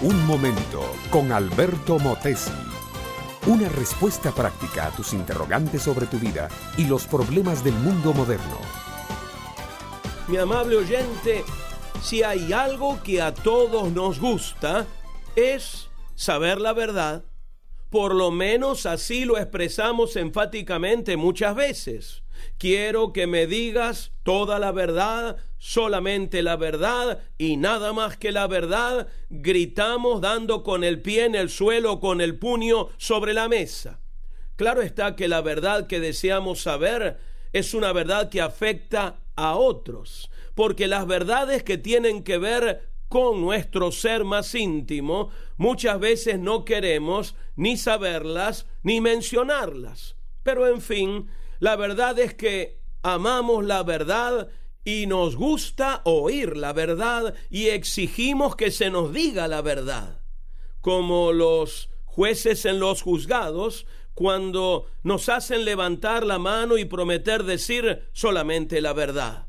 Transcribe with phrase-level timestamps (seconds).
[0.00, 2.52] Un momento con Alberto Motesi.
[3.48, 8.58] Una respuesta práctica a tus interrogantes sobre tu vida y los problemas del mundo moderno.
[10.28, 11.42] Mi amable oyente,
[12.00, 14.86] si hay algo que a todos nos gusta,
[15.34, 17.24] es saber la verdad.
[17.90, 22.22] Por lo menos así lo expresamos enfáticamente muchas veces.
[22.58, 28.46] Quiero que me digas toda la verdad, solamente la verdad y nada más que la
[28.46, 34.00] verdad, gritamos dando con el pie en el suelo, con el puño sobre la mesa.
[34.56, 37.18] Claro está que la verdad que deseamos saber
[37.52, 43.40] es una verdad que afecta a otros, porque las verdades que tienen que ver con
[43.40, 50.16] nuestro ser más íntimo, muchas veces no queremos ni saberlas ni mencionarlas.
[50.42, 54.48] Pero en fin, la verdad es que amamos la verdad
[54.84, 60.22] y nos gusta oír la verdad y exigimos que se nos diga la verdad.
[60.80, 68.08] Como los jueces en los juzgados, cuando nos hacen levantar la mano y prometer decir
[68.12, 69.46] solamente la verdad.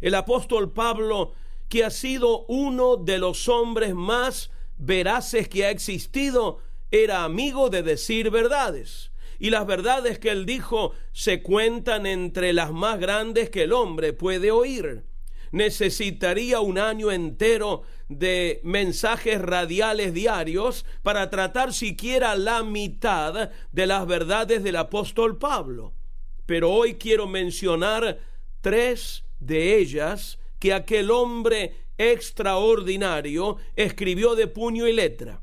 [0.00, 1.32] El apóstol Pablo,
[1.68, 7.82] que ha sido uno de los hombres más veraces que ha existido, era amigo de
[7.82, 13.64] decir verdades y las verdades que él dijo se cuentan entre las más grandes que
[13.64, 15.04] el hombre puede oír.
[15.52, 24.06] Necesitaría un año entero de mensajes radiales diarios para tratar siquiera la mitad de las
[24.06, 25.94] verdades del apóstol Pablo.
[26.46, 28.18] Pero hoy quiero mencionar
[28.60, 35.42] tres de ellas que aquel hombre extraordinario escribió de puño y letra.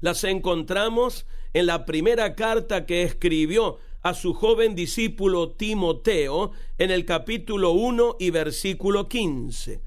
[0.00, 7.04] Las encontramos en la primera carta que escribió a su joven discípulo Timoteo en el
[7.04, 9.80] capítulo 1 y versículo 15.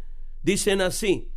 [0.44, 1.30] Dicen así,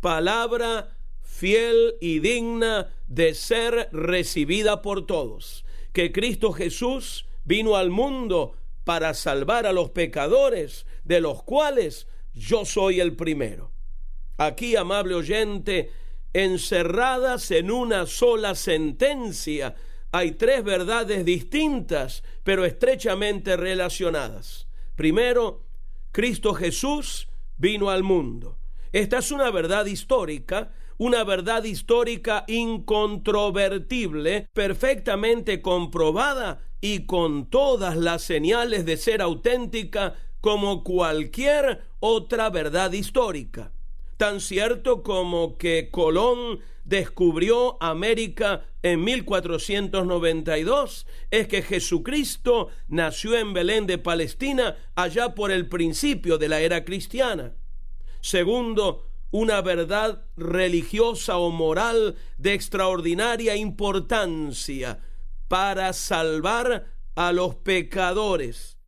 [0.00, 8.54] palabra fiel y digna de ser recibida por todos, que Cristo Jesús vino al mundo
[8.84, 13.72] para salvar a los pecadores, de los cuales yo soy el primero.
[14.38, 15.90] Aquí, amable oyente,
[16.32, 19.74] encerradas en una sola sentencia.
[20.10, 24.66] Hay tres verdades distintas, pero estrechamente relacionadas.
[24.96, 25.64] Primero,
[26.10, 28.58] Cristo Jesús vino al mundo.
[28.92, 38.22] Esta es una verdad histórica, una verdad histórica incontrovertible, perfectamente comprobada y con todas las
[38.22, 43.72] señales de ser auténtica como cualquier otra verdad histórica
[44.22, 53.88] tan cierto como que Colón descubrió América en 1492, es que Jesucristo nació en Belén
[53.88, 57.54] de Palestina allá por el principio de la era cristiana.
[58.20, 65.00] Segundo, una verdad religiosa o moral de extraordinaria importancia
[65.48, 68.78] para salvar a los pecadores.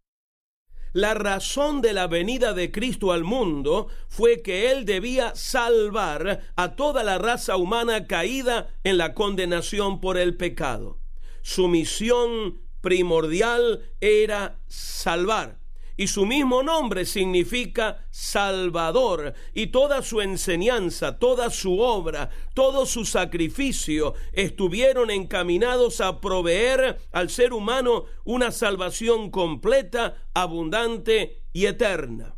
[0.94, 6.76] La razón de la venida de Cristo al mundo fue que Él debía salvar a
[6.76, 11.00] toda la raza humana caída en la condenación por el pecado.
[11.42, 15.63] Su misión primordial era salvar
[15.96, 23.04] y su mismo nombre significa Salvador, y toda su enseñanza, toda su obra, todo su
[23.04, 32.34] sacrificio estuvieron encaminados a proveer al ser humano una salvación completa, abundante y eterna.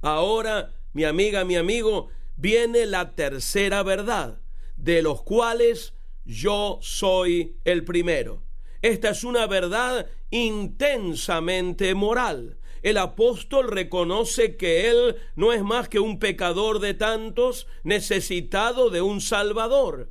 [0.00, 4.40] Ahora, mi amiga, mi amigo, viene la tercera verdad,
[4.76, 5.94] de los cuales
[6.24, 8.42] yo soy el primero.
[8.82, 12.58] Esta es una verdad intensamente moral.
[12.82, 19.00] El apóstol reconoce que él no es más que un pecador de tantos, necesitado de
[19.00, 20.10] un Salvador.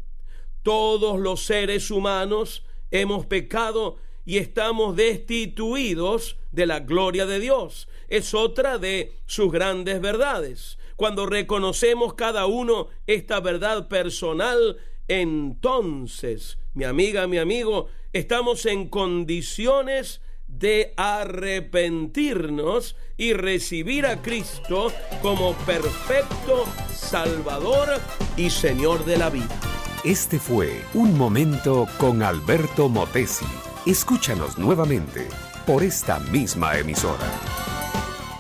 [0.64, 7.90] Todos los seres humanos hemos pecado y estamos destituidos de la gloria de Dios.
[8.08, 10.78] Es otra de sus grandes verdades.
[10.96, 20.22] Cuando reconocemos cada uno esta verdad personal, entonces, mi amiga, mi amigo, estamos en condiciones
[20.48, 28.00] de arrepentirnos y recibir a Cristo como perfecto Salvador
[28.38, 29.60] y Señor de la vida.
[30.04, 33.46] Este fue Un Momento con Alberto Motesi.
[33.86, 35.28] Escúchanos nuevamente
[35.66, 37.28] por esta misma emisora.